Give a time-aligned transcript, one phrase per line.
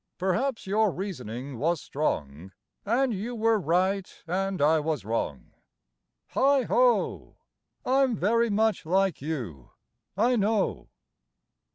[0.17, 2.53] Perhaps your reasoning was strong
[2.87, 5.51] And you were right and I was wrong.
[6.33, 7.35] Heigho!
[7.85, 9.69] I'm very much like you,
[10.17, 10.89] I know.